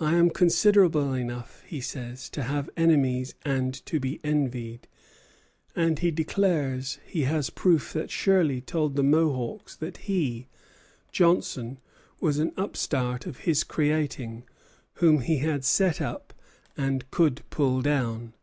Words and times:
"I 0.00 0.16
am 0.16 0.30
considerable 0.30 1.12
enough," 1.14 1.62
he 1.64 1.80
says, 1.80 2.28
"to 2.30 2.42
have 2.42 2.68
enemies 2.76 3.36
and 3.44 3.72
to 3.86 4.00
be 4.00 4.18
envied;" 4.24 4.88
and 5.76 6.00
he 6.00 6.10
declares 6.10 6.98
he 7.06 7.22
has 7.22 7.50
proof 7.50 7.92
that 7.92 8.10
Shirley 8.10 8.60
told 8.60 8.96
the 8.96 9.04
Mohawks 9.04 9.76
that 9.76 9.98
he, 10.08 10.48
Johnson, 11.12 11.78
was 12.20 12.40
an 12.40 12.52
upstart 12.56 13.26
of 13.26 13.36
his 13.46 13.62
creating, 13.62 14.42
whom 14.94 15.20
he 15.20 15.38
had 15.38 15.64
set 15.64 16.00
up 16.00 16.34
and 16.76 17.08
could 17.12 17.42
pull 17.50 17.80
down. 17.80 18.34